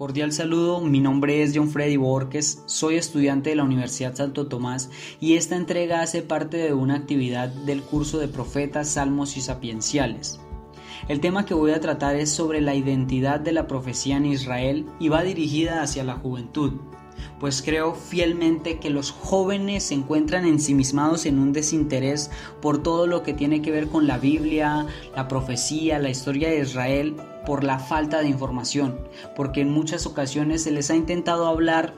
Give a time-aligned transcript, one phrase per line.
[0.00, 4.88] Cordial saludo, mi nombre es John Freddy Borges, soy estudiante de la Universidad Santo Tomás
[5.20, 10.40] y esta entrega hace parte de una actividad del curso de Profetas, Salmos y Sapienciales.
[11.08, 14.86] El tema que voy a tratar es sobre la identidad de la profecía en Israel
[14.98, 16.80] y va dirigida hacia la juventud,
[17.38, 22.30] pues creo fielmente que los jóvenes se encuentran ensimismados en un desinterés
[22.60, 26.60] por todo lo que tiene que ver con la Biblia, la profecía, la historia de
[26.60, 28.98] Israel por la falta de información,
[29.36, 31.94] porque en muchas ocasiones se les ha intentado hablar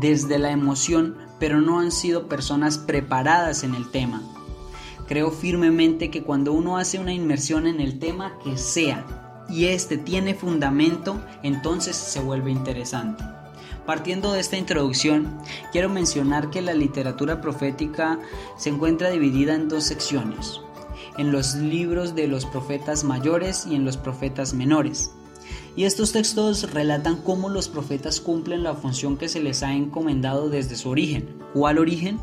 [0.00, 4.22] desde la emoción, pero no han sido personas preparadas en el tema.
[5.08, 9.04] Creo firmemente que cuando uno hace una inmersión en el tema que sea
[9.48, 13.24] y este tiene fundamento, entonces se vuelve interesante.
[13.86, 15.38] Partiendo de esta introducción,
[15.72, 18.18] quiero mencionar que la literatura profética
[18.56, 20.60] se encuentra dividida en dos secciones
[21.18, 25.10] en los libros de los profetas mayores y en los profetas menores.
[25.76, 30.48] Y estos textos relatan cómo los profetas cumplen la función que se les ha encomendado
[30.48, 31.28] desde su origen.
[31.52, 32.18] ¿Cuál origen?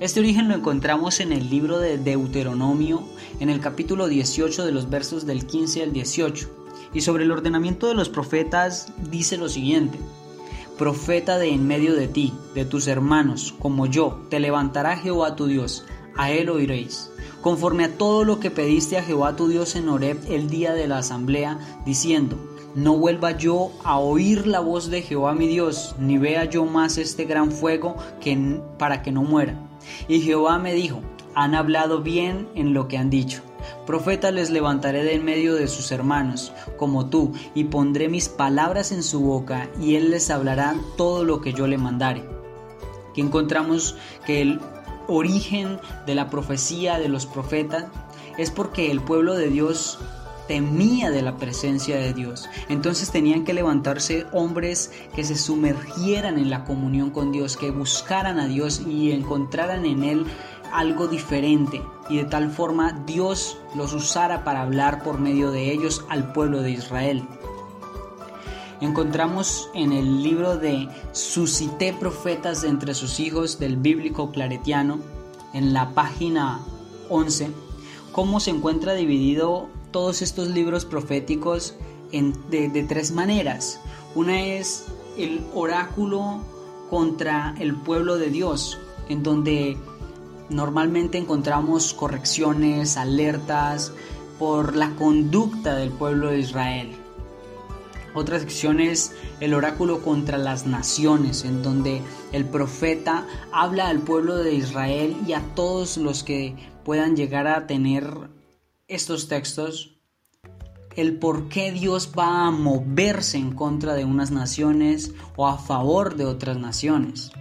[0.00, 3.02] Este origen lo encontramos en el libro de Deuteronomio,
[3.40, 6.48] en el capítulo 18 de los versos del 15 al 18.
[6.94, 9.98] Y sobre el ordenamiento de los profetas dice lo siguiente.
[10.78, 15.46] Profeta de en medio de ti, de tus hermanos, como yo, te levantará Jehová tu
[15.46, 15.84] Dios,
[16.16, 17.10] a él oiréis
[17.46, 20.88] conforme a todo lo que pediste a Jehová tu Dios en Horeb el día de
[20.88, 22.36] la asamblea, diciendo,
[22.74, 26.98] no vuelva yo a oír la voz de Jehová mi Dios, ni vea yo más
[26.98, 29.54] este gran fuego que, para que no muera.
[30.08, 31.02] Y Jehová me dijo,
[31.36, 33.42] han hablado bien en lo que han dicho.
[33.86, 38.92] Profeta les levantaré de en medio de sus hermanos, como tú, y pondré mis palabras
[38.92, 42.24] en su boca, y él les hablará todo lo que yo le mandare.
[43.10, 44.60] Aquí encontramos que el
[45.08, 47.86] origen de la profecía de los profetas
[48.38, 49.98] es porque el pueblo de Dios
[50.46, 52.48] temía de la presencia de Dios.
[52.68, 58.38] Entonces tenían que levantarse hombres que se sumergieran en la comunión con Dios, que buscaran
[58.38, 60.26] a Dios y encontraran en Él
[60.72, 66.04] algo diferente y de tal forma Dios los usara para hablar por medio de ellos
[66.08, 67.26] al pueblo de Israel
[68.80, 74.98] encontramos en el libro de Suscité profetas entre sus hijos del bíblico claretiano,
[75.52, 76.60] en la página
[77.08, 77.50] 11,
[78.12, 81.74] cómo se encuentra dividido todos estos libros proféticos
[82.12, 83.80] de, de tres maneras.
[84.14, 84.86] Una es
[85.16, 86.40] el oráculo
[86.90, 88.78] contra el pueblo de Dios,
[89.08, 89.76] en donde
[90.50, 93.92] normalmente encontramos correcciones, alertas
[94.38, 96.96] por la conducta del pueblo de Israel.
[98.14, 102.00] Otra sección es el oráculo contra las naciones, en donde
[102.32, 107.66] el profeta habla al pueblo de Israel y a todos los que puedan llegar a
[107.66, 108.30] tener
[108.88, 109.98] estos textos,
[110.96, 116.16] el por qué Dios va a moverse en contra de unas naciones o a favor
[116.16, 117.32] de otras naciones.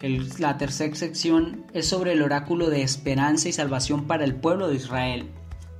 [0.00, 4.76] La tercera sección es sobre el oráculo de esperanza y salvación para el pueblo de
[4.76, 5.28] Israel.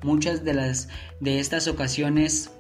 [0.03, 0.89] Muchas de, las,
[1.21, 2.51] de estas ocasiones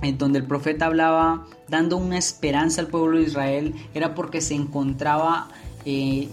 [0.00, 4.54] en donde el profeta hablaba dando una esperanza al pueblo de Israel, era porque se
[4.54, 5.48] encontraba
[5.84, 6.28] eh,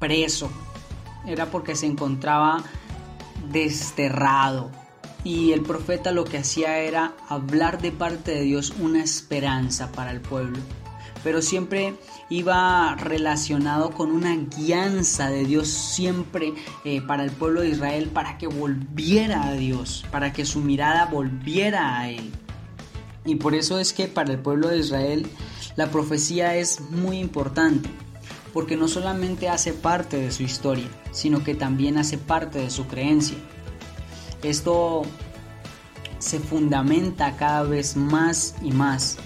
[0.00, 0.50] preso,
[1.24, 2.64] era porque se encontraba
[3.52, 4.70] desterrado.
[5.22, 10.10] Y el profeta lo que hacía era hablar de parte de Dios una esperanza para
[10.10, 10.58] el pueblo
[11.22, 11.94] pero siempre
[12.28, 18.38] iba relacionado con una guianza de Dios siempre eh, para el pueblo de Israel, para
[18.38, 22.30] que volviera a Dios, para que su mirada volviera a Él.
[23.24, 25.26] Y por eso es que para el pueblo de Israel
[25.76, 27.90] la profecía es muy importante,
[28.52, 32.86] porque no solamente hace parte de su historia, sino que también hace parte de su
[32.86, 33.36] creencia.
[34.42, 35.02] Esto
[36.18, 39.18] se fundamenta cada vez más y más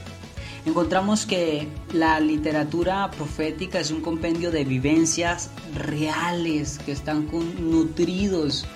[0.66, 8.66] encontramos que la literatura profética es un compendio de vivencias reales que están nutridos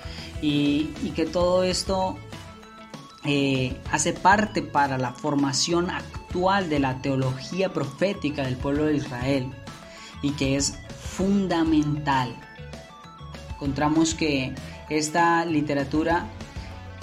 [0.42, 0.84] y,
[1.16, 2.16] que todo esto
[3.24, 9.50] eh, hace parte para la formación actual de la teología profética del pueblo de Israel
[10.22, 10.78] y que es
[11.16, 12.34] fundamental.
[13.54, 14.54] Encontramos que
[14.88, 16.26] esta literatura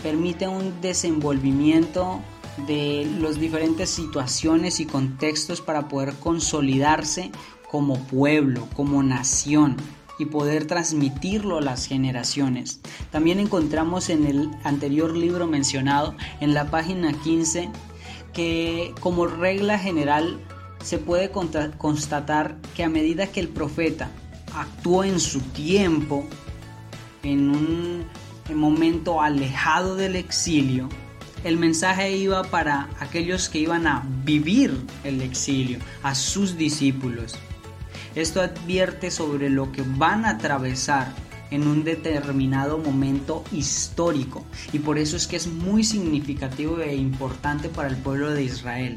[0.02, 2.22] permite un desenvolvimiento
[2.68, 7.32] de las diferentes situaciones y contextos para poder consolidarse
[7.70, 9.76] como pueblo, como nación
[10.18, 12.80] y poder transmitirlo a las generaciones.
[13.12, 17.70] También encontramos en el anterior libro mencionado, en la página 15,
[18.34, 20.40] que como regla general
[20.82, 24.10] se puede constatar que a medida que el profeta
[24.56, 26.26] actuó en su tiempo,
[27.24, 28.06] en un
[28.54, 30.88] momento alejado del exilio,
[31.46, 37.36] el mensaje iba para aquellos que iban a vivir el exilio, a sus discípulos.
[38.16, 41.14] Esto advierte sobre lo que van a atravesar
[41.52, 44.44] en un determinado momento histórico
[44.74, 48.96] y por eso es que es muy significativo e importante para el pueblo de Israel.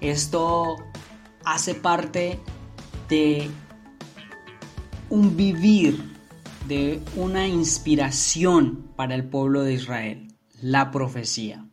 [0.00, 0.78] Esto
[1.44, 2.40] hace parte
[3.08, 3.48] de
[5.10, 6.02] un vivir,
[6.66, 10.27] de una inspiración para el pueblo de Israel,
[10.62, 11.68] la profecía.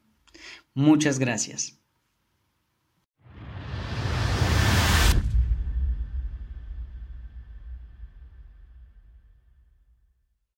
[0.73, 1.84] Muchas gracias.